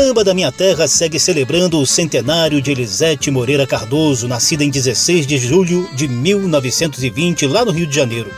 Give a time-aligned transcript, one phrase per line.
[0.00, 5.26] Samba da Minha Terra segue celebrando o centenário de Elisete Moreira Cardoso, nascida em 16
[5.26, 8.30] de julho de 1920, lá no Rio de Janeiro.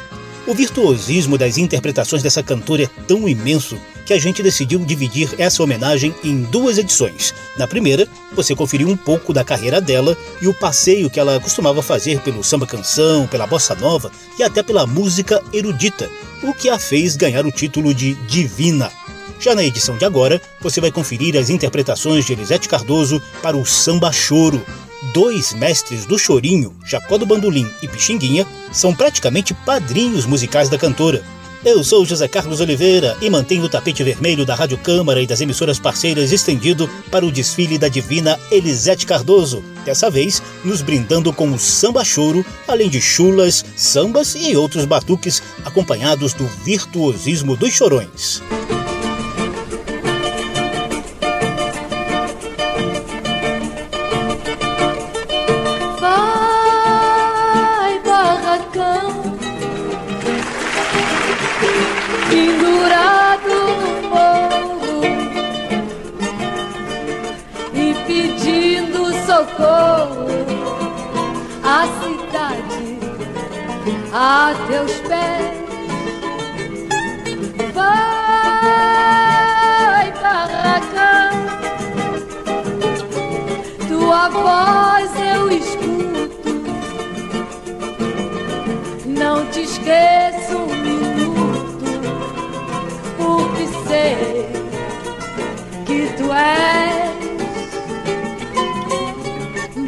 [0.45, 5.62] O virtuosismo das interpretações dessa cantora é tão imenso que a gente decidiu dividir essa
[5.62, 7.33] homenagem em duas edições.
[7.56, 11.81] Na primeira, você conferiu um pouco da carreira dela e o passeio que ela costumava
[11.81, 16.11] fazer pelo samba canção, pela bossa nova e até pela música erudita,
[16.42, 18.91] o que a fez ganhar o título de Divina.
[19.43, 23.67] Já na edição de agora, você vai conferir as interpretações de Elisete Cardoso para o
[23.67, 24.65] Samba Choro.
[25.12, 31.25] Dois mestres do chorinho, Jacó do Bandolim e Pixinguinha, são praticamente padrinhos musicais da cantora.
[31.65, 35.41] Eu sou José Carlos Oliveira e mantenho o tapete vermelho da Rádio Câmara e das
[35.41, 41.51] emissoras parceiras estendido para o desfile da divina Elisete Cardoso, dessa vez nos brindando com
[41.51, 48.41] o samba choro, além de chulas, sambas e outros batuques acompanhados do virtuosismo dos chorões.
[69.43, 70.27] Socorro
[71.65, 72.98] à cidade
[74.12, 75.62] a teus pés.
[77.75, 78.93] Vai,
[80.23, 81.33] barracão,
[83.89, 85.02] tua voz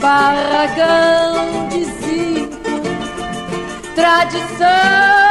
[0.05, 2.83] barragão de cinco,
[3.95, 5.24] tradição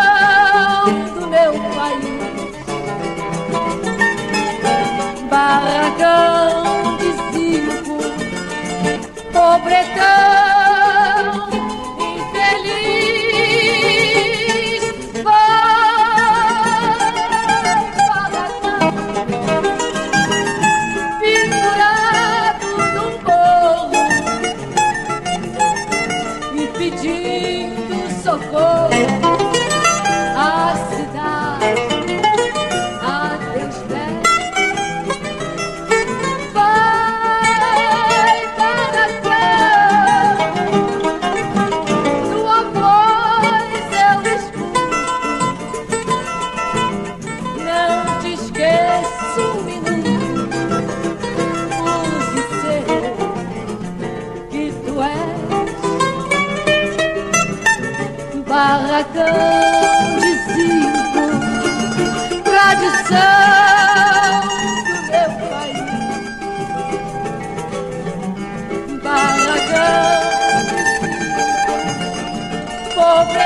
[73.03, 73.43] cinco,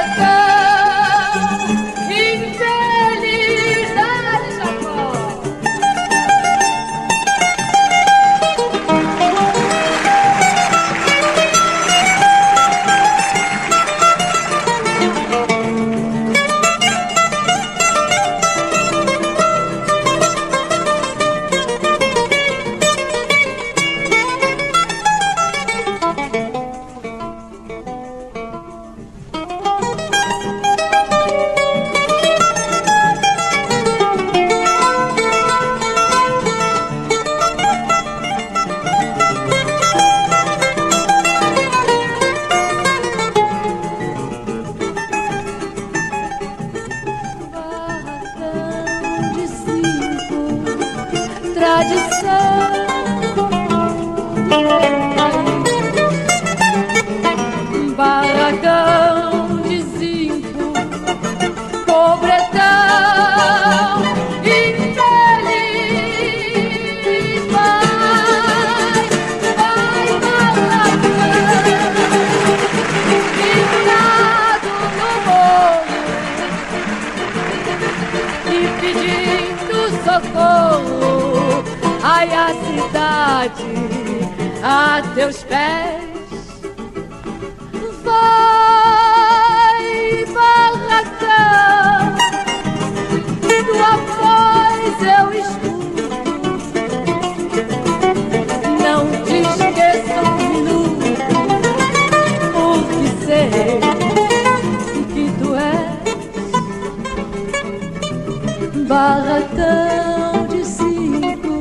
[108.87, 111.59] barracão de cinco,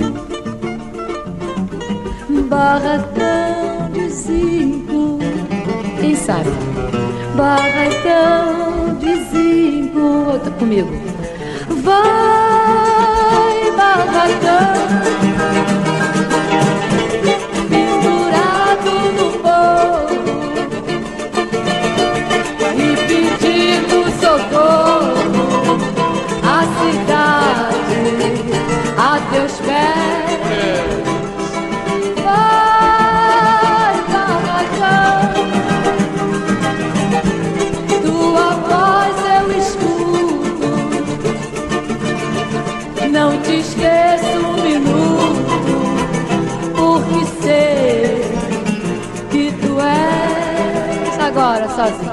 [2.49, 5.19] barracão de cinco.
[6.01, 6.51] Quem sabe?
[7.37, 10.39] Barracão de cinco.
[10.45, 10.91] Tá comigo.
[11.83, 15.26] Vai, barracão.
[51.77, 52.06] Sozinho.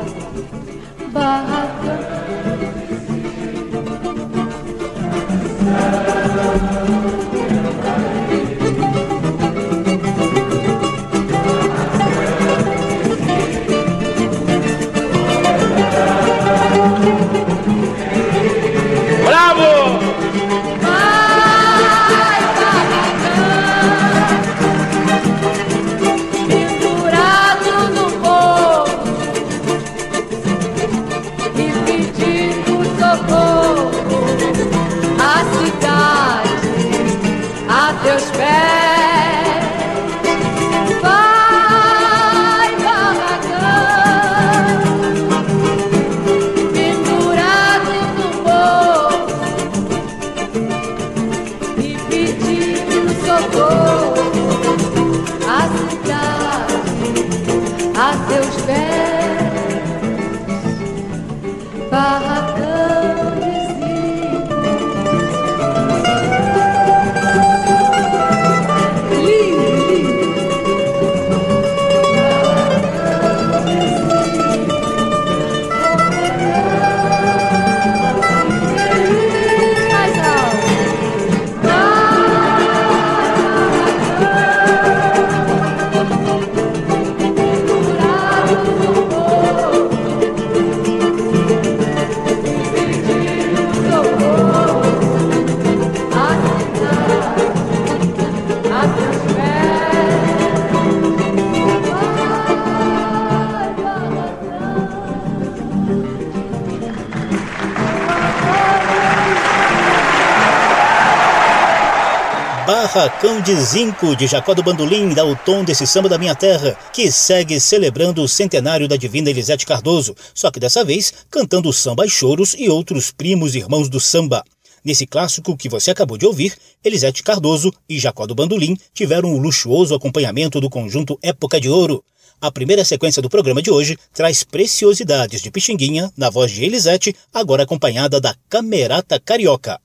[113.23, 116.77] Barracão de Zinco, de Jacó do Bandolim, dá o tom desse samba da minha terra,
[116.91, 122.05] que segue celebrando o centenário da divina Elisete Cardoso, só que dessa vez cantando samba
[122.05, 124.43] e choros e outros primos irmãos do samba.
[124.83, 126.53] Nesse clássico que você acabou de ouvir,
[126.83, 132.03] Elisete Cardoso e Jacó do Bandolim tiveram o luxuoso acompanhamento do conjunto Época de Ouro.
[132.41, 137.15] A primeira sequência do programa de hoje traz preciosidades de Pixinguinha, na voz de Elisete,
[137.33, 139.79] agora acompanhada da Camerata Carioca.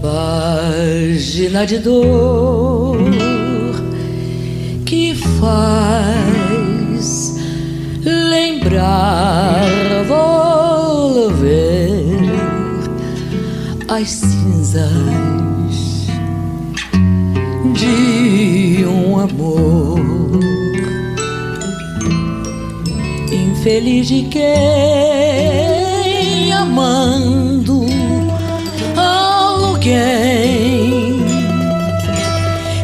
[0.00, 2.98] Página de dor
[4.86, 7.36] que faz
[8.04, 9.64] lembrar
[10.06, 11.58] volver
[13.88, 14.88] as cinzas
[17.74, 19.98] de um amor
[23.32, 24.48] infeliz de quem
[26.52, 27.37] amando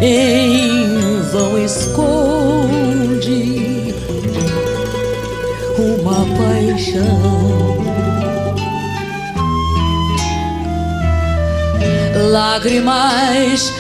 [0.05, 1.95] em vão esconde
[5.79, 7.83] uma paixão.
[12.31, 13.73] Lágrimas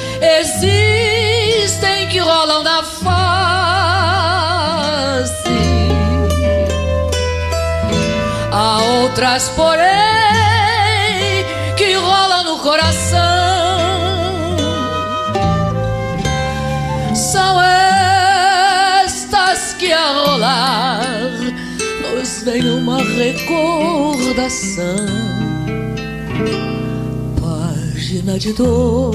[0.43, 3.05] existem que rolam da face.
[8.51, 10.14] Há outras, porém,
[22.45, 24.85] vem uma recordação.
[27.41, 29.15] página de dor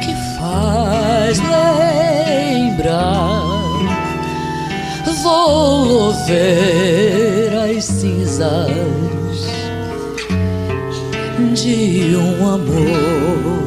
[0.00, 3.16] que faz lembrar.
[5.24, 8.70] Vou ver as cinzas
[11.52, 13.65] de um amor.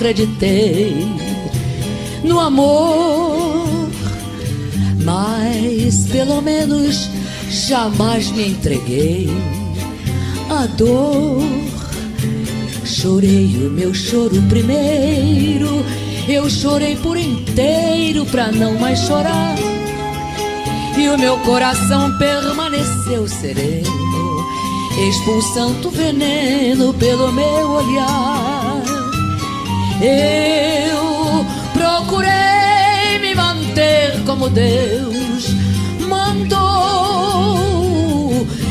[0.00, 1.06] Acreditei
[2.24, 3.68] no amor,
[5.04, 7.10] mas pelo menos
[7.50, 9.28] jamais me entreguei
[10.48, 11.42] à dor.
[12.82, 15.84] Chorei o meu choro primeiro,
[16.26, 19.54] eu chorei por inteiro pra não mais chorar.
[20.96, 24.00] E o meu coração permaneceu sereno
[25.08, 28.79] expulsando o veneno pelo meu olhar.
[30.00, 35.50] Eu procurei me manter como Deus
[36.08, 37.56] mandou,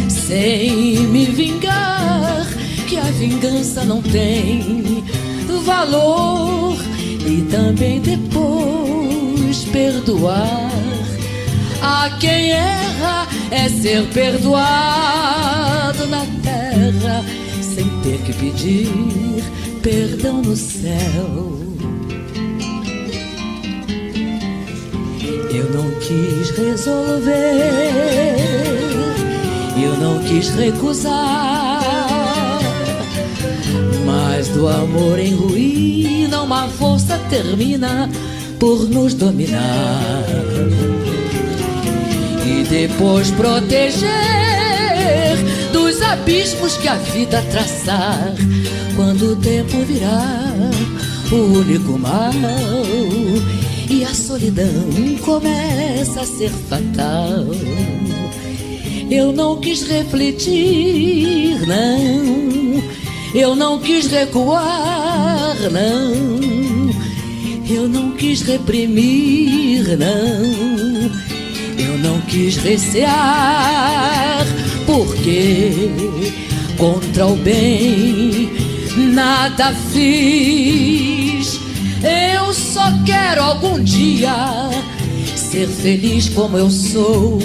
[0.10, 2.48] sem me vingar,
[2.88, 5.04] que a vingança não tem
[5.70, 6.76] valor,
[7.26, 10.72] e também depois perdoar
[11.82, 17.24] a quem erra é ser perdoado na terra
[17.62, 19.44] sem ter que pedir
[19.82, 21.60] perdão no céu.
[25.52, 28.36] Eu não quis resolver,
[29.82, 31.82] eu não quis recusar,
[34.06, 38.10] mas do amor em ruína uma força termina
[38.60, 40.24] por nos dominar
[42.70, 44.08] depois proteger
[45.74, 48.34] dos abismos que a vida traçar.
[49.00, 50.53] Quando o tempo virar
[51.32, 52.34] o único mal
[53.89, 54.68] e a solidão
[55.24, 57.46] começa a ser fatal.
[59.10, 62.84] Eu não quis refletir, não.
[63.34, 66.89] Eu não quis recuar, não.
[67.74, 71.10] Eu não quis reprimir, não
[71.77, 74.46] eu não quis recear,
[74.86, 75.72] porque
[76.77, 78.59] contra o bem
[79.00, 81.60] nada fiz.
[82.03, 84.70] Eu só quero algum dia
[85.36, 87.39] ser feliz como eu sou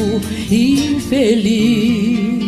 [0.51, 2.44] infeliz.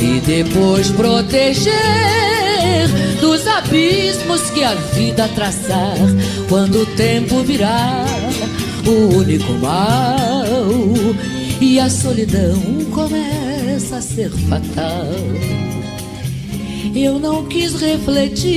[0.00, 1.72] E depois proteger
[3.20, 5.96] dos abismos que a vida traçar
[6.48, 8.06] quando o tempo virar
[8.86, 10.46] o único mal
[11.60, 12.60] e a solidão
[12.92, 15.06] começa a ser fatal.
[16.94, 18.48] Eu não quis refletir,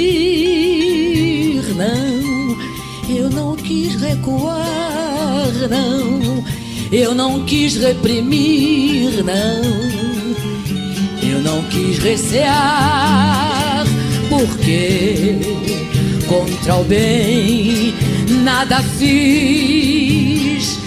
[1.75, 6.60] não, eu não quis recuar não.
[6.91, 9.61] Eu não quis reprimir, não.
[11.23, 13.85] Eu não quis recear,
[14.27, 15.37] porque
[16.27, 17.93] contra o bem
[18.43, 20.77] nada fiz.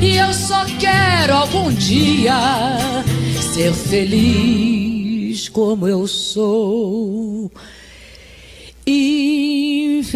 [0.00, 2.34] E eu só quero algum dia
[3.54, 7.52] ser feliz como eu sou.
[8.84, 10.12] Infeliz.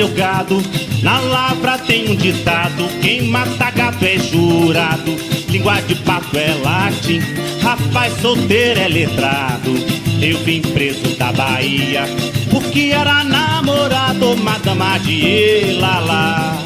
[0.00, 0.62] Seu gado.
[1.02, 5.14] Na lavra tem um ditado: quem mata gado é jurado.
[5.48, 7.20] Língua de pato é latim,
[7.60, 9.74] rapaz solteiro é letrado.
[10.22, 12.04] Eu vim preso da Bahia,
[12.50, 16.56] porque era namorado, madama de Elalá.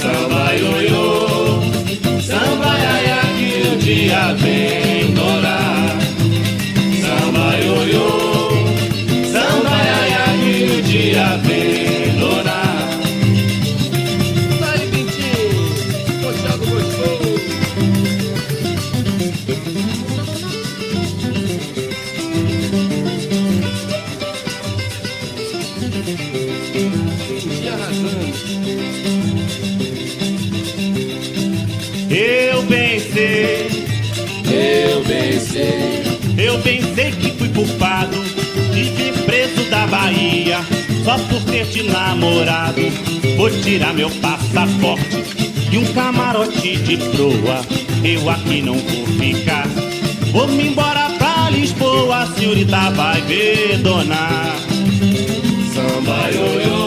[0.00, 1.62] Samba ioiô,
[2.20, 5.69] samba iaia, que o dia vem dourar.
[43.40, 45.16] Vou tirar meu passaporte
[45.72, 47.64] e um camarote de proa.
[48.04, 49.66] Eu aqui não vou ficar.
[50.30, 54.28] Vou-me embora pra Lisboa, a senhorita vai ver dona.
[55.72, 56.79] Samba ioiô,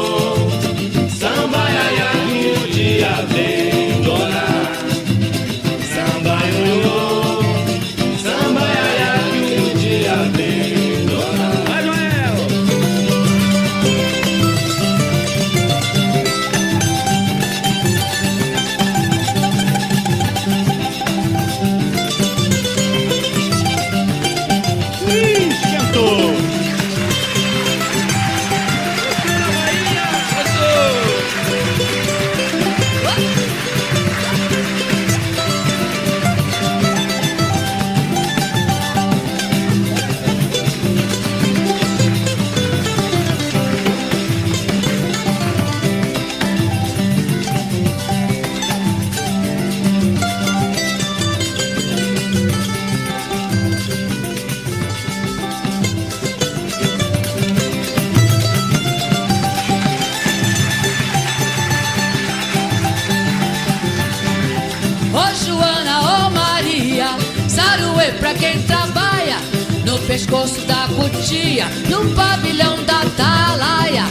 [65.63, 69.37] Joana, ô Maria, saruê pra quem trabalha
[69.85, 74.03] no pescoço da cutia, no pavilhão da talaia.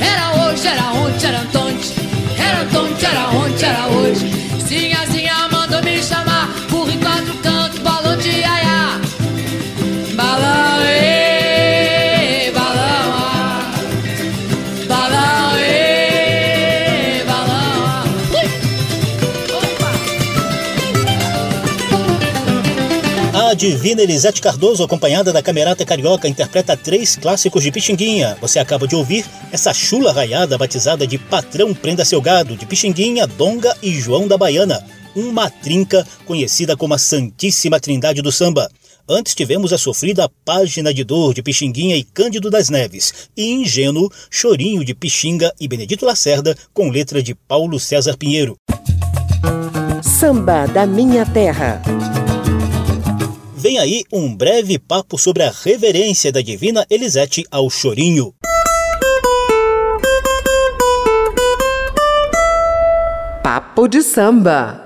[0.00, 1.92] Era hoje, era ontem, era antonte,
[2.38, 4.41] era antonte, era ontem, era hoje.
[23.72, 28.36] Divina Elisete Cardoso, acompanhada da Camerata Carioca, interpreta três clássicos de Pixinguinha.
[28.38, 33.26] Você acaba de ouvir essa chula raiada batizada de Patrão Prenda Seu Gado, de Pixinguinha,
[33.26, 34.84] Donga e João da Baiana.
[35.16, 38.68] Uma trinca conhecida como a Santíssima Trindade do Samba.
[39.08, 44.10] Antes tivemos a sofrida Página de Dor de Pixinguinha e Cândido das Neves, e Ingênuo,
[44.30, 48.54] Chorinho de Pixinga e Benedito Lacerda, com letra de Paulo César Pinheiro.
[50.02, 51.80] Samba da Minha Terra.
[53.62, 58.34] Vem aí um breve papo sobre a reverência da divina Elisete ao chorinho.
[63.40, 64.84] Papo de samba.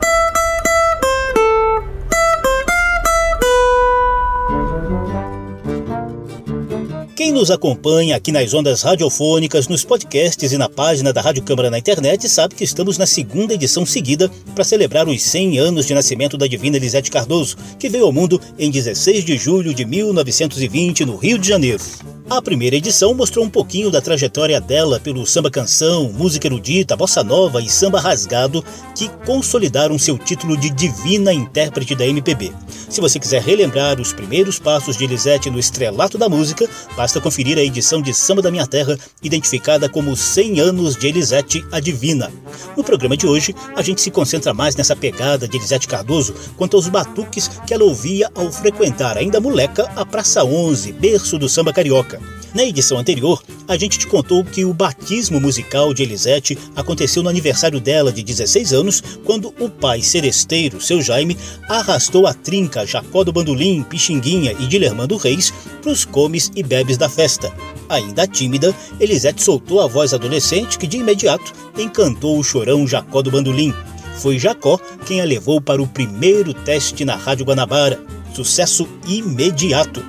[7.16, 11.70] Quem nos acompanha aqui nas ondas radiofônicas, nos podcasts e na página da Rádio Câmara
[11.70, 15.94] na internet sabe que estamos na segunda edição seguida para celebrar os 100 anos de
[15.94, 21.06] nascimento da divina Elisete Cardoso, que veio ao mundo em 16 de julho de 1920
[21.06, 21.82] no Rio de Janeiro.
[22.28, 27.22] A primeira edição mostrou um pouquinho da trajetória dela pelo samba canção, música erudita, bossa
[27.22, 28.64] nova e samba rasgado
[28.96, 32.52] que consolidaram seu título de divina intérprete da MPB.
[32.88, 36.68] Se você quiser relembrar os primeiros passos de Elisete no estrelato da música,
[37.06, 41.64] basta conferir a edição de Samba da Minha Terra, identificada como 100 anos de Elisete
[41.70, 42.32] a Divina.
[42.76, 46.76] No programa de hoje, a gente se concentra mais nessa pegada de Elisete Cardoso quanto
[46.76, 51.72] aos batuques que ela ouvia ao frequentar, ainda moleca, a Praça 11, berço do samba
[51.72, 52.20] carioca.
[52.56, 57.28] Na edição anterior, a gente te contou que o batismo musical de Elisete aconteceu no
[57.28, 61.36] aniversário dela de 16 anos, quando o pai seresteiro, seu Jaime,
[61.68, 66.95] arrastou a trinca Jacó do Bandolim, Pixinguinha e Dilermando Reis para os comes e bebes
[66.96, 67.52] da festa.
[67.88, 73.30] Ainda tímida, Elisete soltou a voz adolescente que de imediato encantou o chorão Jacó do
[73.30, 73.72] Bandolim.
[74.18, 78.00] Foi Jacó quem a levou para o primeiro teste na Rádio Guanabara.
[78.34, 80.02] Sucesso imediato.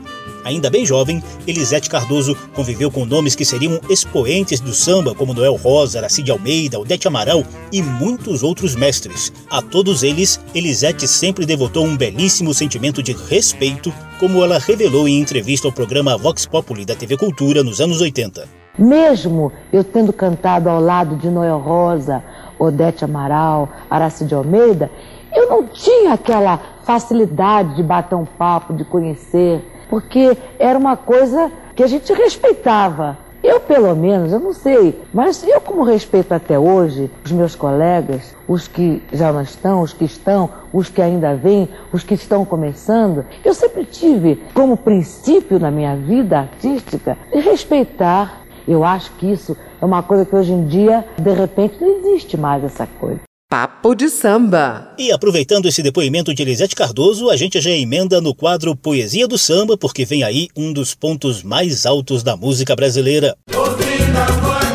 [0.44, 5.56] Ainda bem jovem, Elisete Cardoso conviveu com nomes que seriam expoentes do samba, como Noel
[5.56, 9.32] Rosa, Aracide Almeida, Odete Amaral e muitos outros mestres.
[9.50, 15.20] A todos eles, Elisete sempre devotou um belíssimo sentimento de respeito, como ela revelou em
[15.20, 18.48] entrevista ao programa Vox Populi da TV Cultura nos anos 80.
[18.78, 22.24] Mesmo eu tendo cantado ao lado de Noel Rosa,
[22.60, 24.92] Odete Amaral, Aracide Almeida,
[25.36, 31.52] eu não tinha aquela facilidade de bater um papo, de conhecer porque era uma coisa
[31.76, 33.18] que a gente respeitava.
[33.44, 38.36] Eu, pelo menos, eu não sei, mas eu, como respeito até hoje, os meus colegas,
[38.48, 42.44] os que já não estão, os que estão, os que ainda vêm, os que estão
[42.44, 48.42] começando, eu sempre tive como princípio na minha vida artística de respeitar.
[48.68, 52.36] Eu acho que isso é uma coisa que hoje em dia, de repente, não existe
[52.36, 53.27] mais essa coisa.
[53.50, 54.94] Papo de Samba.
[54.98, 59.38] E aproveitando esse depoimento de Elisete Cardoso, a gente já emenda no quadro Poesia do
[59.38, 63.38] Samba, porque vem aí um dos pontos mais altos da música brasileira.
[63.56, 64.68] Ouvindo a voz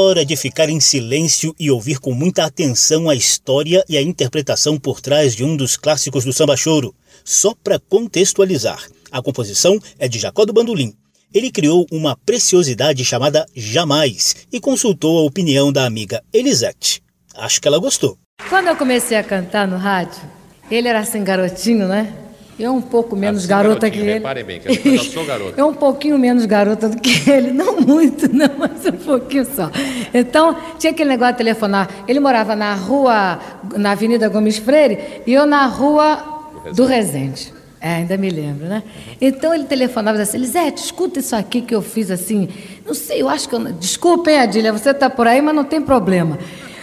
[0.00, 4.78] Hora de ficar em silêncio e ouvir com muita atenção a história e a interpretação
[4.78, 6.94] por trás de um dos clássicos do samba choro.
[7.24, 8.80] Só para contextualizar,
[9.10, 10.94] a composição é de Jacó do Bandolim.
[11.34, 17.02] Ele criou uma preciosidade chamada Jamais e consultou a opinião da amiga Elisete.
[17.34, 18.16] Acho que ela gostou.
[18.48, 20.22] Quando eu comecei a cantar no rádio,
[20.70, 22.14] ele era assim garotinho, né?
[22.58, 24.14] Eu um pouco menos Assim, garota que ele.
[24.14, 25.54] Reparem bem, que eu sou garota.
[25.60, 29.70] Eu um pouquinho menos garota do que ele, não muito, não, mas um pouquinho só.
[30.12, 31.88] Então, tinha aquele negócio de telefonar.
[32.08, 33.38] Ele morava na rua,
[33.76, 37.52] na Avenida Gomes Freire, e eu na rua do Resende.
[37.80, 38.82] É, ainda me lembro, né?
[39.20, 42.48] Então ele telefonava e assim, Lisete, escuta isso aqui que eu fiz assim.
[42.84, 43.60] Não sei, eu acho que eu.
[43.72, 46.38] Desculpa, hein, Adília, você está por aí, mas não tem problema.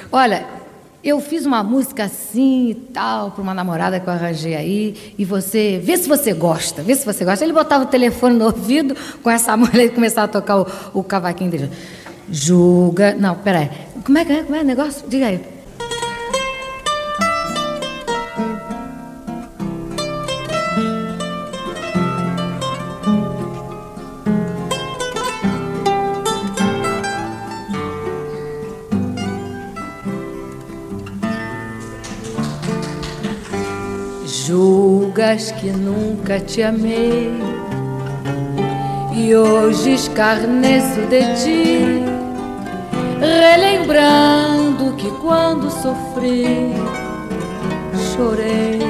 [0.09, 0.45] Olha,
[1.05, 5.23] eu fiz uma música assim e tal para uma namorada que eu arranjei aí e
[5.23, 7.45] você vê se você gosta, vê se você gosta.
[7.45, 11.03] Ele botava o telefone no ouvido com essa mulher e começava a tocar o, o
[11.03, 11.69] cavaquinho dele.
[12.27, 13.69] Julga, não, peraí.
[14.03, 14.43] Como é que é?
[14.43, 15.07] Como é o negócio?
[15.07, 15.54] Diga aí.
[35.15, 37.31] Julgas que nunca te amei
[39.13, 42.03] e hoje escarneço de ti,
[43.21, 46.73] relembrando que quando sofri,
[48.13, 48.81] chorei.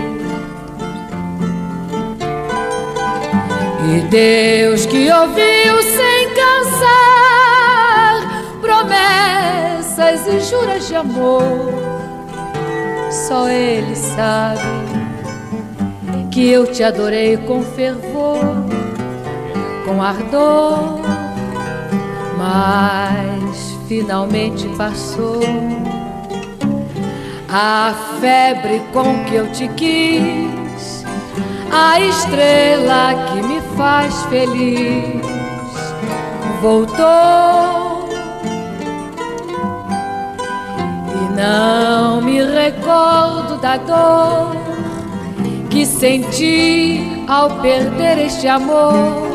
[3.93, 8.17] E Deus que ouviu sem cansar
[8.61, 11.71] promessas e juras de amor,
[13.11, 14.84] só Ele sabe
[16.35, 18.43] que eu te adorei com fervor,
[19.85, 20.99] com ardor,
[22.37, 25.39] mas finalmente passou
[27.49, 31.05] a febre com que eu te quis,
[31.71, 35.21] a estrela que me faz feliz
[36.61, 38.09] voltou.
[41.13, 44.64] E não me recordo da dor
[45.75, 49.27] que senti ao perder este amor,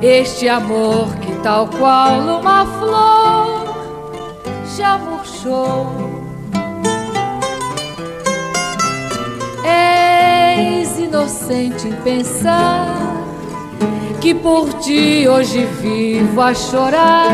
[0.00, 3.74] este amor que tal qual uma flor
[4.76, 5.90] já murchou.
[9.64, 12.94] És inocente em pensar
[14.20, 17.28] que por ti hoje vivo a chorar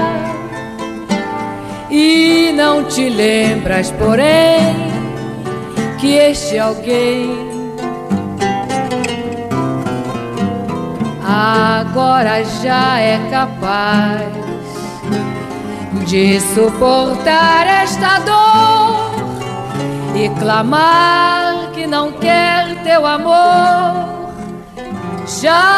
[1.91, 4.75] e não te lembras, porém,
[5.99, 7.50] que este alguém
[11.31, 14.23] agora já é capaz
[16.07, 19.13] de suportar esta dor
[20.17, 24.11] e clamar que não quer teu amor
[25.41, 25.71] jamais.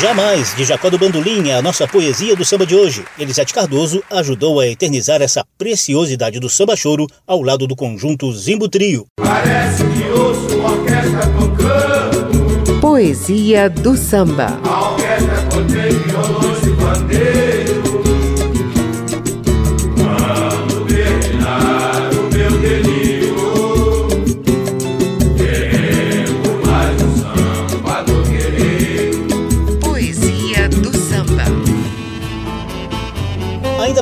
[0.00, 3.04] Jamais, de Jacó do Bandolim, é a nossa poesia do samba de hoje.
[3.18, 8.68] Elisete Cardoso ajudou a eternizar essa preciosidade do samba choro ao lado do conjunto Zimbo
[8.68, 9.06] Trio.
[9.16, 12.80] Parece que ouço uma orquestra tocando.
[12.80, 14.60] Poesia do samba.
[14.62, 17.27] A orquestra contém violões e bandeiros.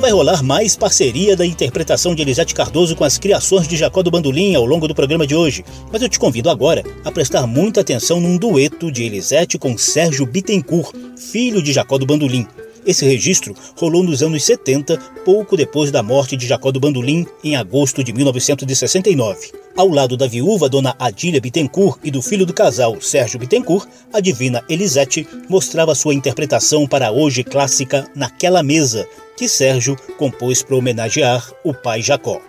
[0.06, 4.10] Vai rolar mais parceria da interpretação de Elisete Cardoso com as criações de Jacó do
[4.10, 5.64] Bandolim ao longo do programa de hoje.
[5.90, 10.24] Mas eu te convido agora a prestar muita atenção num dueto de Elisete com Sérgio
[10.24, 12.46] Bittencourt, filho de Jacó do Bandolim.
[12.86, 17.56] Esse registro rolou nos anos 70, pouco depois da morte de Jacó do Bandolim, em
[17.56, 19.52] agosto de 1969.
[19.76, 24.20] Ao lado da viúva Dona Adília Bittencourt e do filho do casal, Sérgio Bittencourt, a
[24.20, 30.76] divina Elisete mostrava sua interpretação para a hoje clássica Naquela Mesa, que Sérgio compôs para
[30.76, 32.40] homenagear o pai Jacó.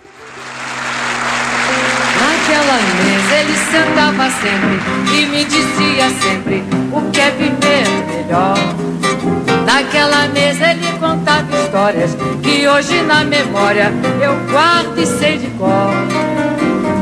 [2.19, 4.77] Naquela mesa ele sentava sempre
[5.19, 6.63] e me dizia sempre
[6.95, 8.96] o que é viver melhor.
[9.67, 13.91] Naquela mesa ele contava histórias que hoje na memória
[14.23, 15.91] eu guardo e sei de cor.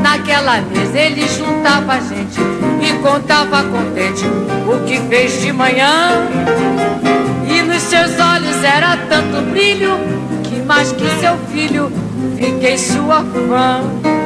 [0.02, 2.40] Naquela mesa ele juntava a gente
[2.82, 4.24] e contava contente
[4.66, 6.10] o que fez de manhã.
[7.48, 9.92] E nos seus olhos era tanto brilho
[10.42, 11.92] que mais que seu filho
[12.36, 14.25] fiquei sua fã.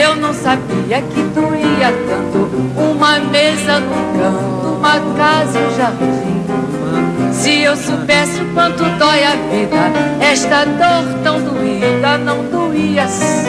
[0.00, 2.48] Eu não sabia que doía tanto
[2.80, 7.32] uma mesa no canto, uma casa um jardim.
[7.32, 13.48] Se eu soubesse o quanto dói a vida, esta dor tão doída não doía assim.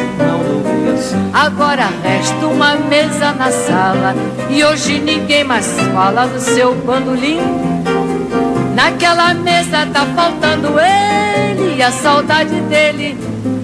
[1.31, 4.15] Agora resta uma mesa na sala
[4.49, 7.41] e hoje ninguém mais fala do seu bandolim.
[8.73, 13.15] Naquela mesa tá faltando ele e a saudade dele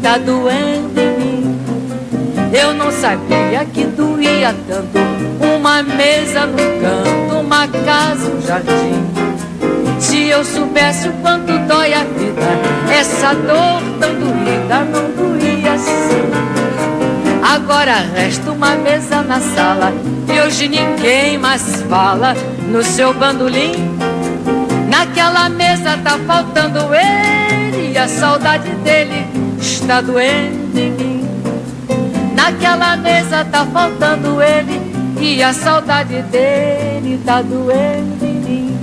[0.04, 1.45] tá doendo em mim.
[2.58, 4.98] Eu não sabia que doía tanto
[5.44, 9.04] uma mesa no canto, uma casa, um jardim.
[10.00, 16.16] Se eu soubesse o quanto dói a vida, essa dor tão doída não doía assim.
[17.44, 19.94] Agora resta uma mesa na sala
[20.34, 22.38] e hoje ninguém mais fala
[22.70, 23.74] no seu bandolim.
[24.88, 29.26] Naquela mesa tá faltando ele e a saudade dele
[29.60, 31.15] está doendo em mim.
[32.46, 34.80] Naquela mesa tá faltando ele
[35.20, 38.78] e a saudade dele tá doendo em mim.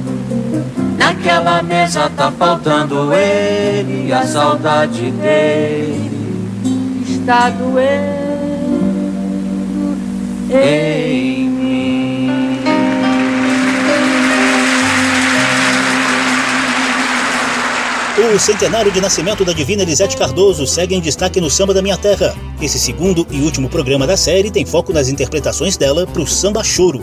[0.99, 6.11] Naquela mesa tá faltando ele e a saudade dele
[7.07, 7.93] está doendo
[10.51, 11.42] em
[18.23, 21.99] O centenário de nascimento da divina Elisete Cardoso segue em destaque no Samba da Minha
[21.99, 22.37] Terra.
[22.63, 26.63] Esse segundo e último programa da série tem foco nas interpretações dela para o samba
[26.63, 27.03] choro.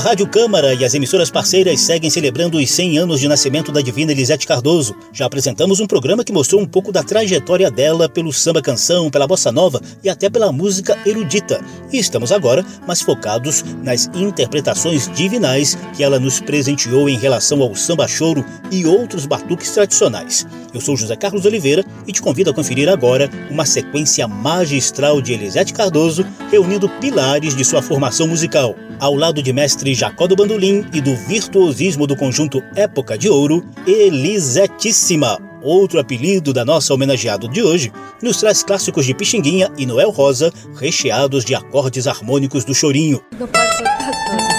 [0.00, 4.12] Rádio Câmara e as emissoras parceiras seguem celebrando os 100 anos de nascimento da divina
[4.12, 4.96] Elisete Cardoso.
[5.12, 9.26] Já apresentamos um programa que mostrou um pouco da trajetória dela pelo samba canção, pela
[9.26, 11.62] bossa nova e até pela música erudita.
[11.92, 17.74] E estamos agora mais focados nas interpretações divinais que ela nos presenteou em relação ao
[17.74, 20.46] samba choro e outros batuques tradicionais.
[20.72, 25.34] Eu sou José Carlos Oliveira e te convido a conferir agora uma sequência magistral de
[25.34, 28.74] Elisete Cardoso reunindo pilares de sua formação musical.
[29.00, 33.64] Ao lado de mestre Jacó do Bandolim e do virtuosismo do conjunto Época de Ouro,
[33.86, 35.38] Elisetíssima.
[35.62, 40.52] outro apelido da nossa homenageado de hoje, nos traz clássicos de Pixinguinha e Noel Rosa,
[40.76, 43.22] recheados de acordes harmônicos do chorinho.
[43.38, 44.49] Não pode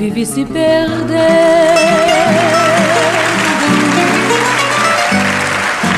[0.00, 1.12] vive se perdendo.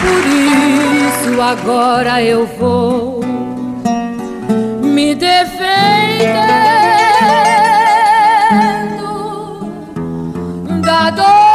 [0.02, 3.20] Por isso agora eu vou
[4.82, 5.52] me defendendo
[10.84, 11.51] da dor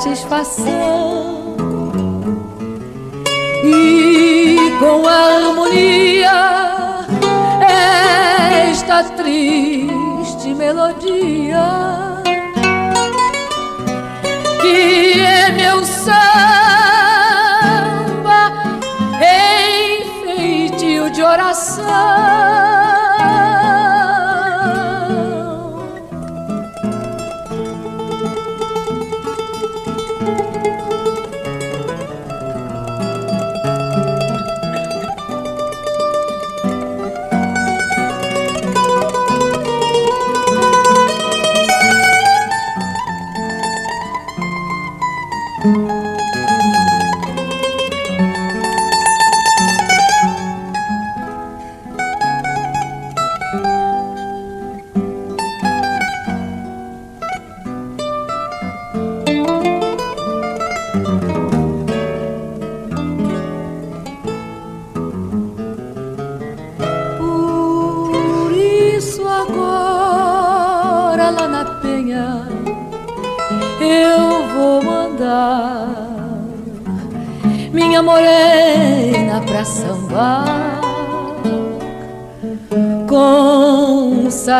[0.00, 0.77] satisfação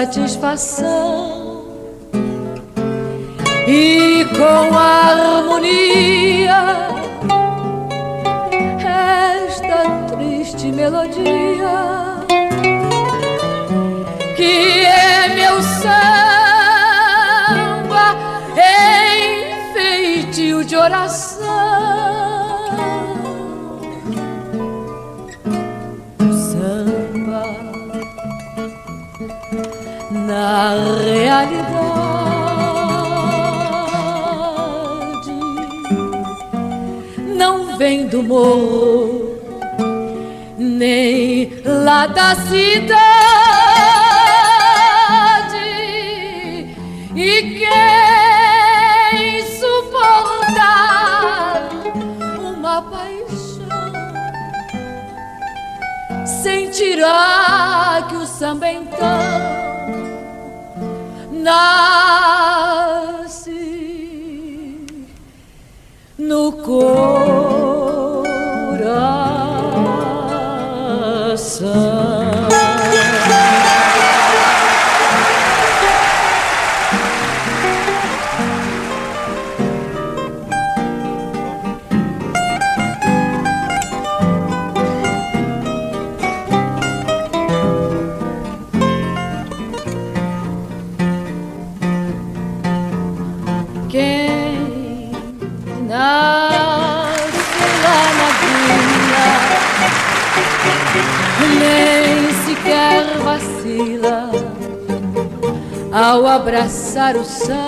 [0.08, 1.27] satisfação
[31.04, 31.88] realidade
[37.36, 39.28] não vem do morro
[40.58, 42.98] nem lá da cidade.
[47.14, 50.58] E quem suportar
[52.38, 53.68] uma paixão
[56.24, 59.17] sentirá que o samba então
[61.38, 63.28] nasce
[66.18, 67.38] no coração.
[105.98, 107.58] Ao abraçar o samba.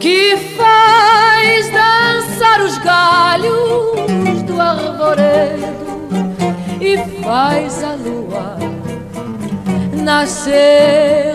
[0.00, 5.76] Que faz dançar os galhos do arvoredo
[6.80, 8.56] e faz a lua
[9.92, 11.27] nascer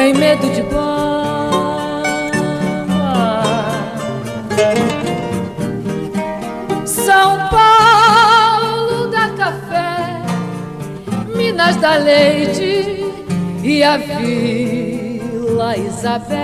[0.00, 1.92] tem medo de bamba.
[6.86, 10.22] São Paulo dá café,
[11.36, 13.12] Minas dá leite
[13.62, 16.38] e a Vila Isabel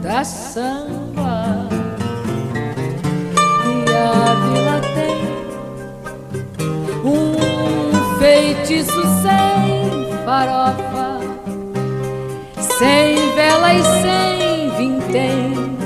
[0.00, 1.68] dá samba.
[3.66, 5.18] E a vila tem
[7.04, 7.34] um
[8.20, 11.03] feitiço sem farofa,
[12.78, 15.76] sem vela e sem vintém,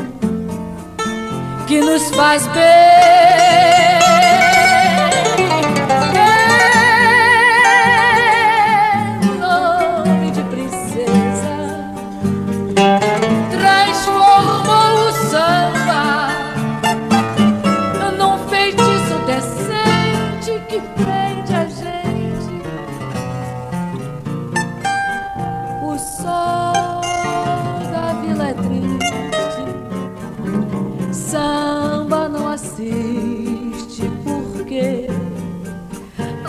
[1.67, 3.18] que nos faz bem.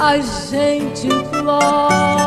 [0.10, 2.19] A gente implora.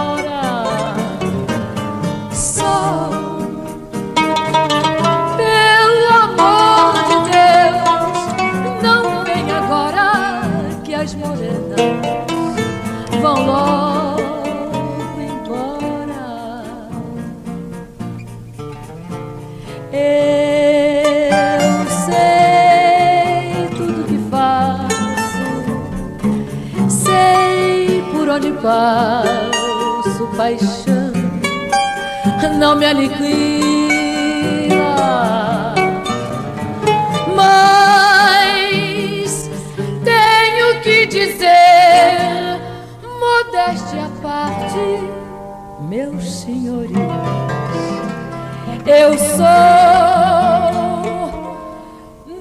[28.82, 31.12] Passo, paixão
[32.58, 33.22] não me aniquila.
[37.36, 38.40] Mas
[40.04, 42.60] tenho que dizer,
[43.20, 44.84] modéstia à parte,
[45.88, 46.90] meus senhores,
[48.84, 49.46] eu sou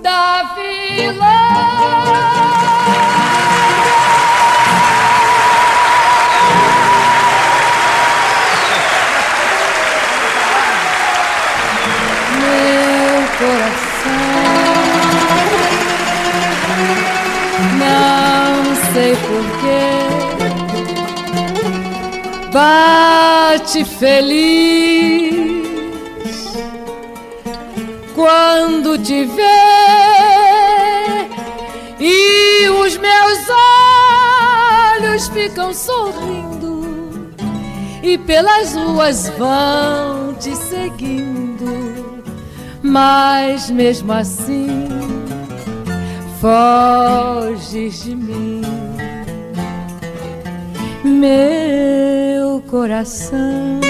[0.01, 1.80] da vila.
[23.71, 25.33] Bate feliz
[28.13, 29.41] quando te vê
[31.97, 33.39] e os meus
[34.99, 37.31] olhos ficam sorrindo
[38.03, 42.21] e pelas ruas vão te seguindo,
[42.83, 44.89] mas mesmo assim
[46.41, 48.63] foges de mim,
[51.05, 52.10] meu
[52.71, 53.81] coração.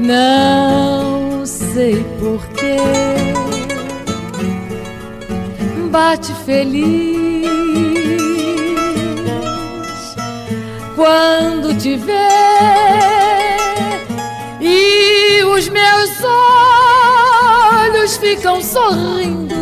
[0.00, 2.76] Não sei porquê,
[5.92, 7.46] bate feliz
[10.96, 12.12] quando te vê
[14.60, 16.10] e os meus
[17.84, 19.54] olhos ficam sorrindo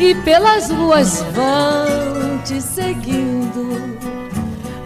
[0.00, 3.03] e pelas ruas vão te seguindo,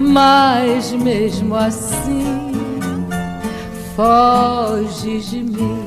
[0.08, 2.48] mas mesmo assim
[3.94, 5.84] foges de mim.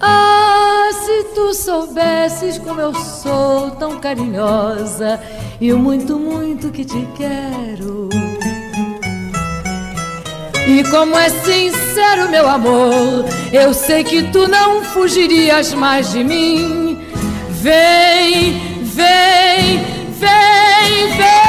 [0.00, 5.20] Ah, se tu soubesses como eu sou tão carinhosa
[5.60, 8.08] e o muito, muito que te quero.
[10.66, 16.98] E como é sincero meu amor, eu sei que tu não fugirias mais de mim.
[17.50, 19.78] Vem, vem,
[20.18, 21.41] vem, vem.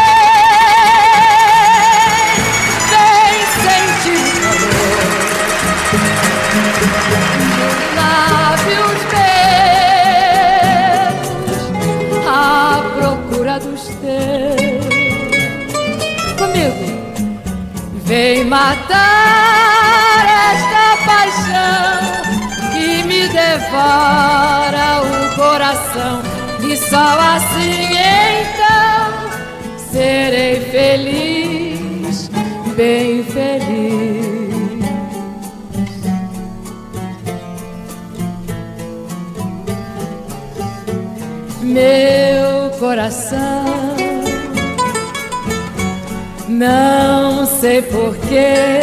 [47.64, 48.82] Sei porquê,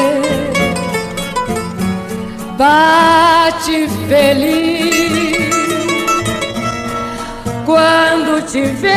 [2.56, 5.20] bate feliz
[7.66, 8.88] quando te vê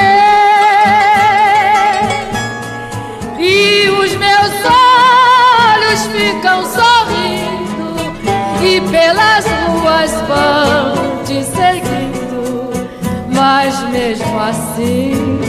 [3.38, 7.94] e os meus olhos ficam sorrindo
[8.64, 12.72] e pelas ruas vão te seguindo,
[13.36, 15.42] mas mesmo assim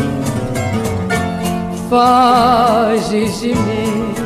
[1.89, 4.24] foges de mim.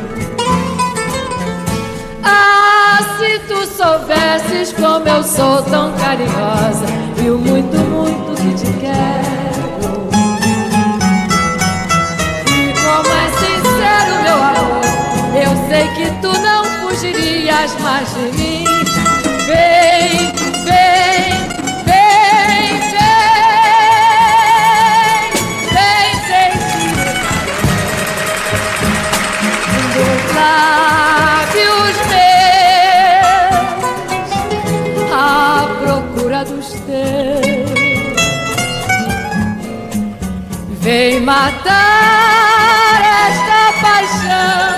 [3.79, 6.85] Soubesses como eu sou tão carinhosa
[7.29, 10.09] o muito, muito que te quero.
[12.45, 14.83] E como é sincero meu amor,
[15.33, 18.65] eu sei que tu não fugirias mais de mim.
[19.47, 20.33] Vem,
[20.65, 21.31] vem,
[21.85, 23.39] vem, vem,
[25.71, 26.99] vem sentir
[41.29, 44.73] matar esta paixão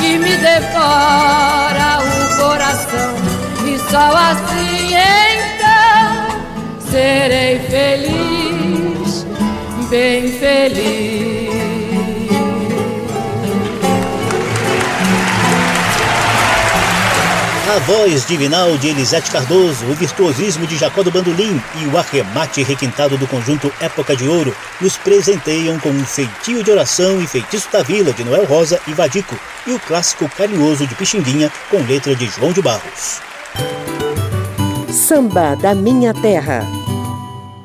[0.00, 3.14] que me devora o coração
[3.64, 4.96] e só assim
[5.30, 6.10] então
[6.90, 9.24] serei feliz,
[9.88, 11.43] bem feliz.
[17.74, 22.62] A voz divinal de Elisete Cardoso, o virtuosismo de Jacó do Bandolim e o arremate
[22.62, 27.68] requintado do conjunto Época de Ouro nos presenteiam com um feitio de oração e feitiço
[27.72, 29.34] da vila de Noel Rosa e Vadico
[29.66, 33.18] e o clássico carinhoso de Piximbinha com letra de João de Barros.
[34.88, 36.64] Samba da Minha Terra.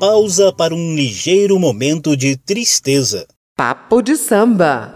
[0.00, 3.28] Pausa para um ligeiro momento de tristeza.
[3.56, 4.92] Papo de samba.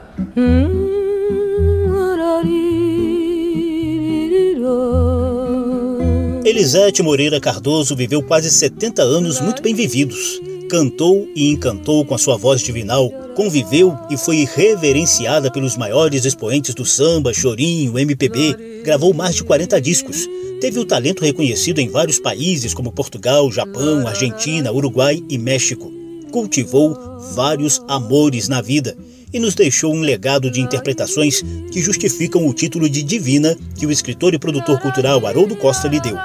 [6.45, 10.43] Elisete Moreira Cardoso viveu quase 70 anos muito bem vividos.
[10.69, 16.75] Cantou e encantou com a sua voz divinal, conviveu e foi reverenciada pelos maiores expoentes
[16.75, 20.29] do samba, chorinho, MPB, gravou mais de 40 discos.
[20.61, 25.91] Teve o talento reconhecido em vários países como Portugal, Japão, Argentina, Uruguai e México.
[26.31, 26.95] Cultivou
[27.35, 28.95] vários amores na vida
[29.35, 33.91] e nos deixou um legado de interpretações que justificam o título de divina que o
[33.91, 36.17] escritor e produtor cultural Haroldo Costa lhe deu.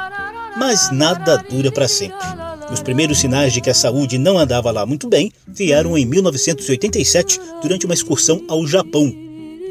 [0.56, 2.18] Mas nada dura para sempre.
[2.72, 7.42] Os primeiros sinais de que a saúde não andava lá muito bem vieram em 1987
[7.64, 9.12] durante uma excursão ao Japão.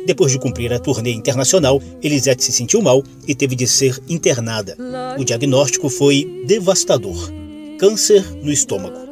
[0.04, 4.76] Depois de cumprir a turnê internacional, Elisete se sentiu mal e teve de ser internada.
[5.16, 7.30] O diagnóstico foi devastador:
[7.78, 9.07] câncer no estômago.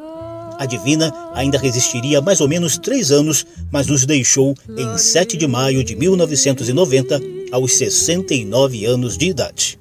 [0.58, 5.46] A Divina ainda resistiria mais ou menos três anos, mas nos deixou em 7 de
[5.46, 7.20] maio de 1990,
[7.52, 9.78] aos 69 anos de idade.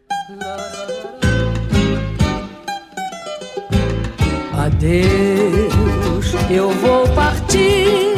[4.53, 8.15] Adeus, eu vou partir.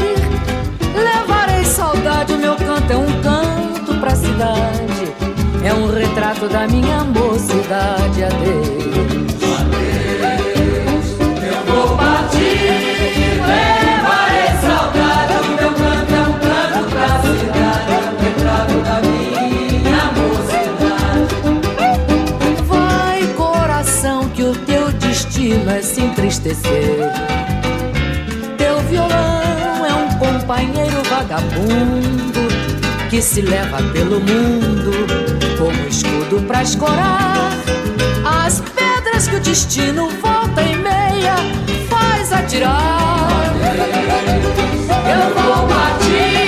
[0.95, 5.13] Levarei saudade, meu canto é um canto pra cidade.
[5.63, 8.23] É um retrato da minha mocidade.
[8.23, 9.16] Adeus.
[25.77, 26.97] É se entristecer.
[28.57, 32.47] Teu violão é um companheiro vagabundo
[33.09, 34.91] que se leva pelo mundo
[35.57, 37.51] como escudo pra escorar
[38.43, 41.35] as pedras que o destino volta e meia
[41.89, 43.53] faz atirar.
[45.05, 46.46] Eu vou partir,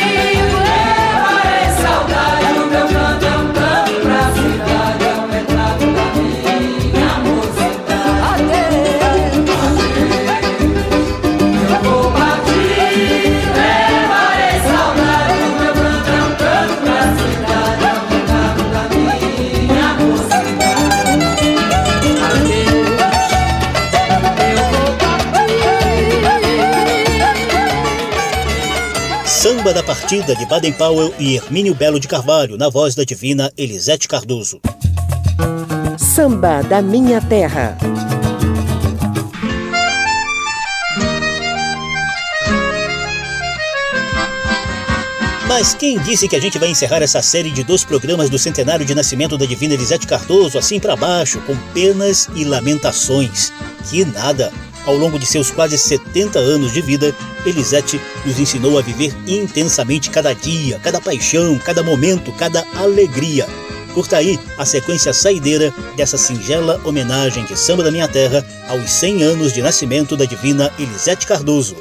[29.74, 34.07] da partida de Baden Powell e Hermínio Belo de Carvalho, na voz da divina Elisete
[34.07, 34.59] Cardoso.
[35.97, 37.78] Samba da Minha Terra.
[45.47, 48.86] Mas quem disse que a gente vai encerrar essa série de dois programas do centenário
[48.86, 53.51] de nascimento da divina Elisete Cardoso assim para baixo, com penas e lamentações?
[53.89, 54.51] Que nada!
[54.89, 57.15] Ao longo de seus quase 70 anos de vida,
[57.45, 63.45] Elisete nos ensinou a viver intensamente cada dia, cada paixão, cada momento, cada alegria.
[63.93, 69.21] Curta aí a sequência saideira dessa singela homenagem de Samba da Minha Terra aos 100
[69.21, 71.75] anos de nascimento da divina Elisete Cardoso.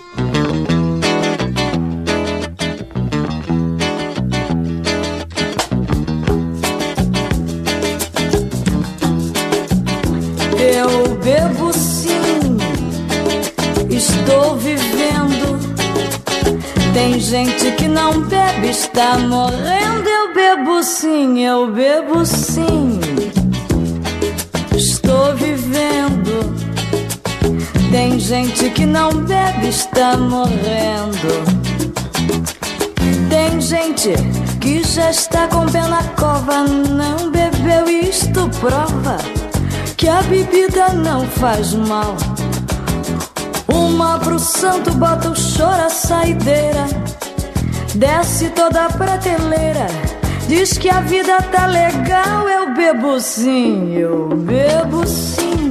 [22.09, 22.98] Bebo sim,
[24.74, 26.56] estou vivendo.
[27.90, 31.44] Tem gente que não bebe, está morrendo.
[33.28, 34.12] Tem gente
[34.61, 39.18] que já está com pé na cova, não bebeu, isto prova
[39.96, 42.16] que a bebida não faz mal.
[43.68, 46.86] Uma pro santo bota o choro a saideira,
[47.94, 50.07] desce toda a prateleira.
[50.49, 55.68] Diz que a vida tá legal, eu bebo sim, eu bebo sim.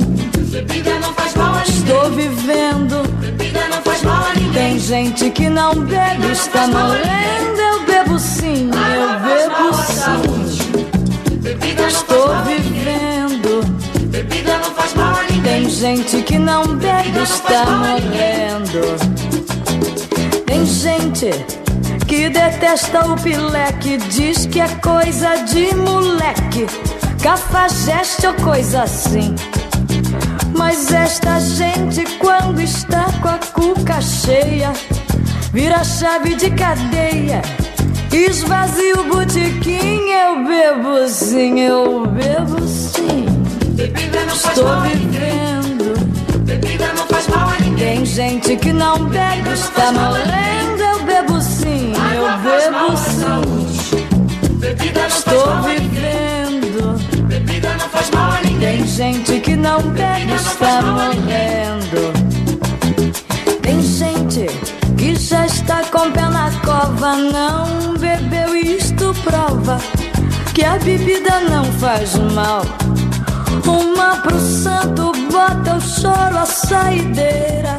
[0.52, 1.78] Bebida não faz mal a ninguém.
[1.78, 3.02] Estou vivendo.
[3.20, 4.54] Bebida não faz mal a ninguém.
[4.54, 7.60] Tem gente que não bebe, está morrendo.
[7.60, 11.38] Eu bebo sim, eu bebo sim.
[11.38, 13.62] Bebida não Estou vivendo.
[14.12, 15.64] Bebida não faz mal a ninguém.
[15.64, 18.82] Tem gente que não bebe, está morrendo.
[20.46, 21.32] Tem gente
[22.18, 26.66] que detesta o pileque, diz que é coisa de moleque,
[27.22, 29.36] cafajeste ou coisa assim.
[30.58, 34.74] Mas esta gente, quando está com a cuca cheia,
[35.54, 37.40] vira chave de cadeia,
[38.12, 40.10] esvazia o botequim.
[40.10, 43.28] Eu bebo sim, eu bebo sim.
[43.76, 45.12] Bebida não faz Estou mal a ninguém.
[45.12, 46.40] vivendo.
[46.40, 47.98] Bebida não faz mal a ninguém.
[47.98, 50.58] Tem gente que não bebe, está morrendo.
[50.82, 51.77] Eu bebo sim,
[52.38, 54.08] bebo faz
[55.08, 56.98] Estou vivendo.
[57.28, 58.78] Bebida não faz mal a ninguém.
[58.78, 62.14] Tem gente que não bebe, está morrendo.
[63.62, 64.48] Tem gente
[64.98, 69.78] que já está com pé na cova, não bebeu, isto prova
[70.54, 72.64] que a bebida não faz mal.
[73.66, 77.78] Uma pro santo, bota o choro, a saideira.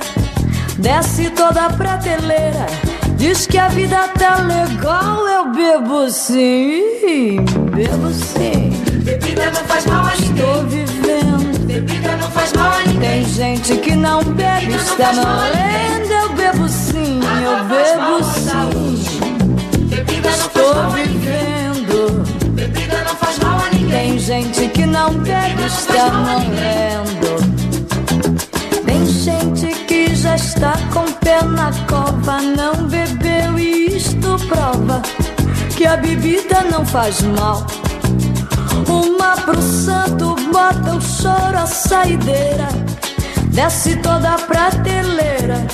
[0.79, 2.67] Desce toda a prateleira.
[3.19, 7.45] Diz que a vida tá legal, eu bebo sim,
[7.75, 8.71] bebo sim.
[9.03, 10.47] Bebida não faz mal a ninguém.
[10.47, 11.59] Estou vivendo.
[11.67, 13.25] Bebida não faz mal a ninguém.
[13.25, 16.13] Tem gente que não bebe, está morrendo.
[16.13, 19.19] Eu bebo sim, eu bebo sim.
[19.89, 21.13] Bebida não faz Estou mal a ninguém.
[21.13, 22.25] vivendo.
[22.55, 24.11] Bebida não faz mal a ninguém.
[24.11, 27.39] Tem gente que não bebe, está morrendo.
[28.87, 29.88] Tem gente que
[30.19, 35.01] já está com pé na cova, não bebeu e isto prova
[35.77, 37.65] que a bebida não faz mal.
[38.89, 42.69] Uma pro santo, bota o choro, a saideira,
[43.53, 45.65] desce toda a prateleira.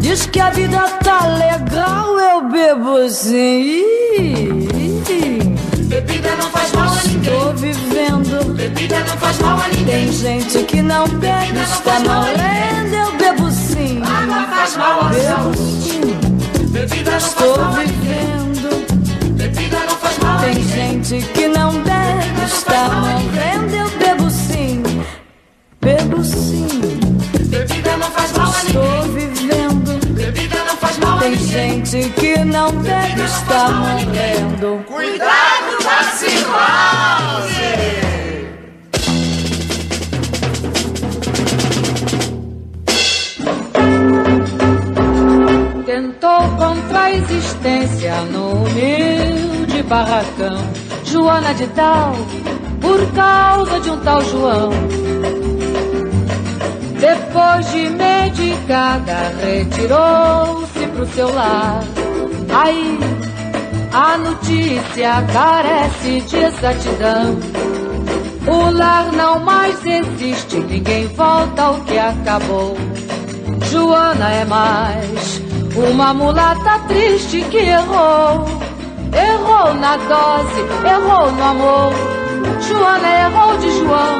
[0.00, 3.84] Diz que a vida tá legal, eu bebo sim.
[5.92, 7.34] Bebida não faz mal a ninguém.
[7.34, 8.54] Estou vivendo.
[8.54, 9.84] Bebida não faz mal a ninguém.
[9.84, 12.21] Tem gente que não bebe, está morrendo.
[21.12, 23.76] Gente que não bebe, está morrendo.
[23.76, 24.82] Eu bebo sim.
[25.80, 26.66] Bebo sim.
[27.48, 28.82] Bebida não faz mal a ninguém.
[28.82, 30.14] Estou vivendo.
[30.14, 31.84] Bebida não faz mal a Tem ninguém.
[31.84, 34.84] gente que não bebe, está morrendo.
[34.86, 37.72] Cuidado da cirrose!
[45.84, 50.81] Tentou contra a existência no humilde barracão.
[51.12, 52.14] Joana de Tal,
[52.80, 54.70] por causa de um tal João.
[56.98, 61.84] Depois de medicada, retirou-se pro seu lar.
[62.48, 62.98] Aí,
[63.92, 67.38] a notícia carece de exatidão.
[68.46, 72.74] O lar não mais existe, ninguém volta ao que acabou.
[73.70, 75.42] Joana é mais
[75.76, 78.71] uma mulata triste que errou.
[79.12, 81.92] Errou na dose, errou no amor.
[82.60, 84.18] Joana errou de João.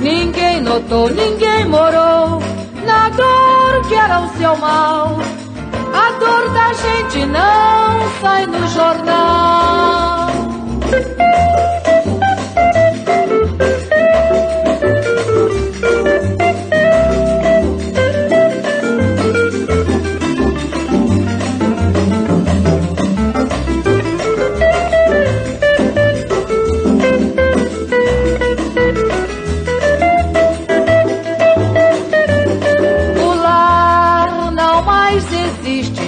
[0.00, 2.40] Ninguém notou, ninguém morou
[2.84, 5.16] na dor que era o seu mal.
[5.92, 10.30] A dor da gente não sai no jornal.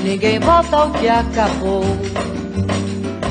[0.08, 1.84] Ninguém volta ao que acabou.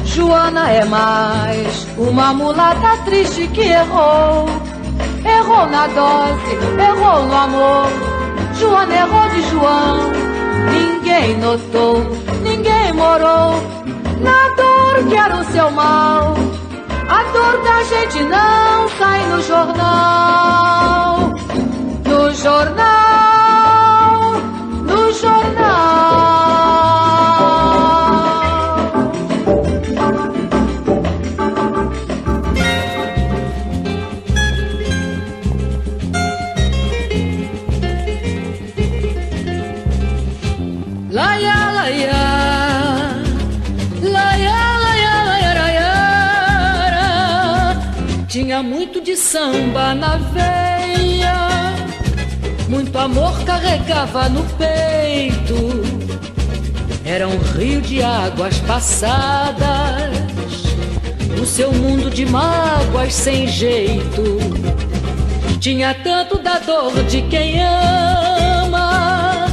[0.05, 4.45] Joana é mais uma mulata triste que errou.
[5.25, 6.53] Errou na dose,
[6.89, 7.87] errou no amor.
[8.59, 10.11] Joana errou de João.
[10.71, 12.03] Ninguém notou,
[12.43, 13.59] ninguém morou.
[14.21, 16.35] Na dor que era o seu mal.
[17.09, 21.33] A dor da gente não sai no jornal.
[22.05, 24.31] No jornal,
[24.85, 26.36] no jornal.
[49.17, 51.75] Samba na veia,
[52.69, 55.57] muito amor carregava no peito.
[57.03, 59.57] Era um rio de águas passadas,
[61.41, 64.37] o seu mundo de mágoas sem jeito.
[65.59, 69.47] Tinha tanto da dor de quem ama,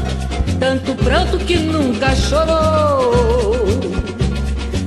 [0.61, 3.65] tanto pranto que nunca chorou.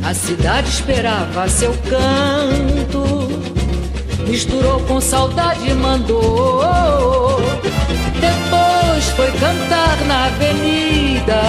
[0.05, 3.16] A cidade esperava seu canto,
[4.28, 6.61] misturou com saudade e mandou.
[8.19, 11.41] Depois foi cantar na avenida,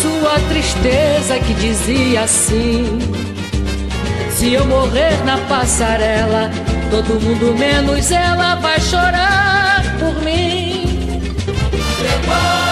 [0.00, 2.98] sua tristeza que dizia assim:
[4.30, 6.50] Se eu morrer na passarela,
[6.90, 11.20] todo mundo menos ela vai chorar por mim.
[12.00, 12.63] Depois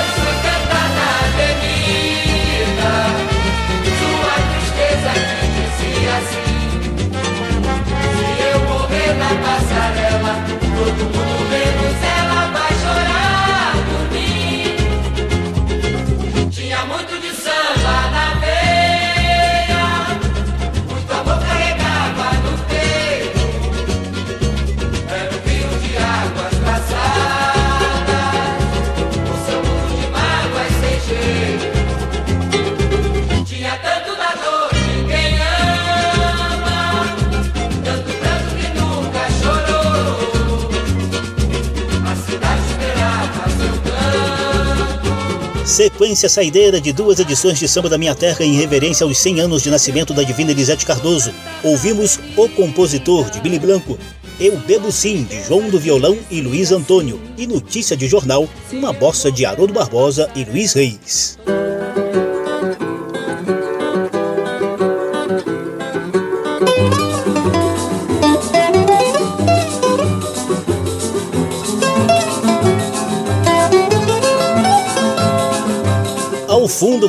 [45.83, 49.65] Sequência saideira de duas edições de Samba da Minha Terra em reverência aos 100 anos
[49.65, 51.35] de nascimento da divina Elisete Cardoso.
[51.61, 53.99] Ouvimos O Compositor, de Billy Blanco,
[54.39, 58.93] Eu Bebo Sim, de João do Violão e Luiz Antônio, e Notícia de Jornal, uma
[58.93, 61.37] bossa de Haroldo Barbosa e Luiz Reis.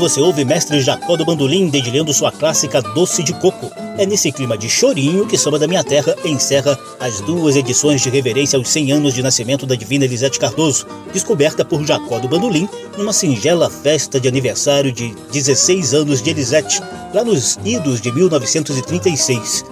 [0.03, 3.71] Você ouve mestre Jacó do Bandolim dedilhando sua clássica Doce de Coco.
[3.97, 8.09] É nesse clima de chorinho que Samba da Minha Terra encerra as duas edições de
[8.09, 12.67] reverência aos 100 anos de nascimento da divina Elisete Cardoso, descoberta por Jacó do Bandolim
[12.97, 16.81] numa singela festa de aniversário de 16 anos de Elisete,
[17.13, 19.63] lá nos idos de 1936.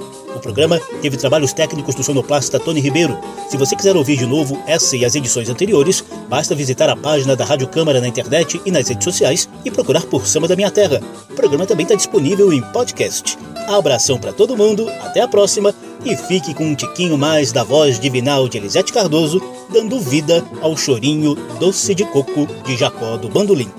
[0.41, 3.17] Programa teve trabalhos técnicos do sonoplasta Tony Ribeiro.
[3.49, 7.35] Se você quiser ouvir de novo essa e as edições anteriores, basta visitar a página
[7.35, 10.71] da Rádio Câmara na internet e nas redes sociais e procurar por Samba da Minha
[10.71, 11.01] Terra.
[11.29, 13.37] O programa também está disponível em podcast.
[13.67, 15.73] Abração para todo mundo, até a próxima
[16.03, 20.75] e fique com um tiquinho mais da voz divinal de Elisete Cardoso, dando vida ao
[20.75, 23.69] chorinho doce de coco de Jacó do Bandolim.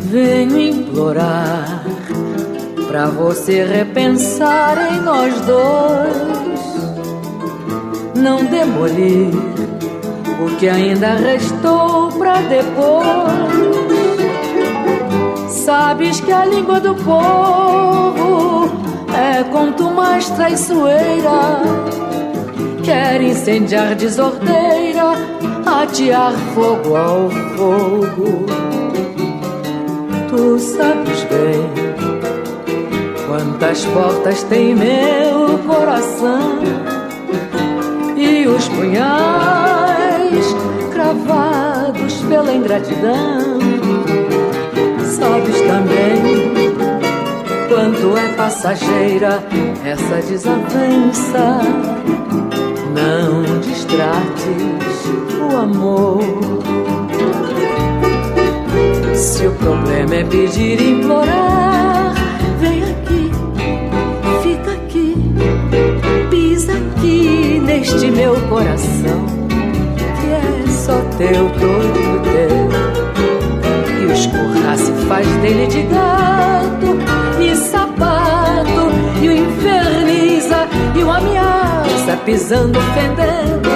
[0.00, 1.84] Venho implorar
[2.92, 6.62] pra você repensar em nós dois.
[8.14, 9.30] Não demolir
[10.38, 13.08] o que ainda restou pra depois.
[15.48, 18.70] Sabes que a língua do povo
[19.16, 21.62] é quanto mais traiçoeira.
[22.84, 25.14] Quer incendiar desordeira,
[25.64, 28.44] atear fogo ao fogo.
[30.28, 31.81] Tu sabes bem
[33.32, 36.58] quantas portas tem meu coração
[38.14, 40.44] e os punhais
[40.92, 43.58] cravados pela ingratidão.
[44.98, 46.74] Sabes também
[47.70, 49.42] quanto é passageira
[49.82, 51.62] essa desavença.
[52.94, 55.06] Não distrates
[55.40, 56.20] o amor.
[59.14, 62.11] Se o problema é pedir e implorar,
[67.72, 72.68] neste meu coração, que é só teu, todo teu.
[73.98, 76.98] E o escorrar se faz dele de gato
[77.40, 78.92] e sapato,
[79.22, 83.70] e o inferniza e o ameaça, pisando, ofendendo,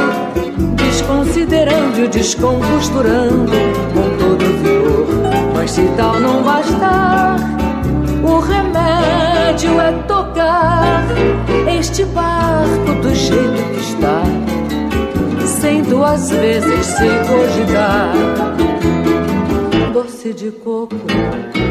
[0.74, 3.52] desconsiderando e o descomposturando
[3.94, 5.06] com todo vigor.
[5.54, 7.36] Mas se tal não bastar,
[8.22, 11.02] o remédio é tocar
[11.78, 12.75] este do
[13.26, 14.22] jeito que está,
[15.44, 18.12] sem duas vezes se cogitar.
[19.92, 20.94] Doce de coco,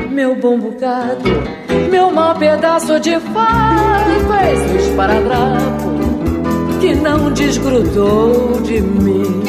[0.10, 1.24] meu bom bocado,
[1.90, 5.96] meu mau pedaço de fato, és um esparadrapo
[6.82, 9.44] que não desgrudou de mim.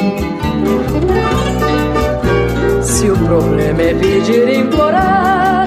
[2.83, 5.67] Se o problema é pedir e implorar,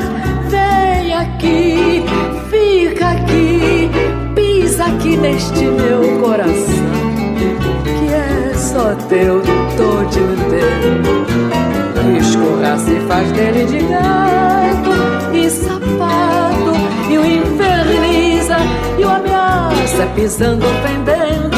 [4.90, 6.54] aqui neste meu coração,
[7.84, 9.42] que é só teu,
[9.78, 12.20] todo teu.
[12.20, 14.92] Escorrar se faz dele de gato
[15.34, 16.74] e sapato,
[17.10, 18.58] e o inferniza
[18.98, 21.58] e o ameaça, pisando, ofendendo,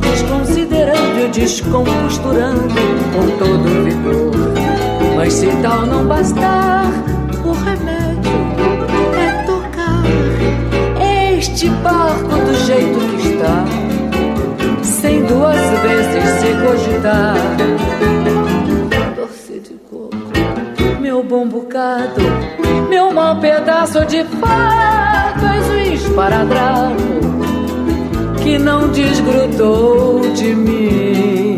[0.00, 2.74] desconsiderando e descomposturando
[3.12, 4.32] com todo vigor.
[5.16, 6.90] Mas se tal não bastar,
[11.78, 13.64] barco do jeito que está,
[14.82, 17.34] sem duas vezes se cogitar.
[19.16, 22.20] Doce de coco, meu bom bocado,
[22.88, 27.18] meu mau pedaço de fato, és um esparadrapo
[28.42, 31.57] que não desgrudou de mim.